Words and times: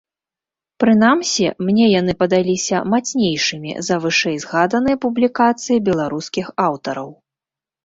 Прынамсі, 0.83 1.45
мне 1.67 1.85
яны 2.01 2.15
падаліся 2.21 2.77
мацнейшымі 2.95 3.71
за 3.91 3.95
вышэй 4.07 4.37
згаданыя 4.47 5.01
публікацыі 5.07 5.77
беларускіх 5.93 6.53
аўтараў. 6.69 7.09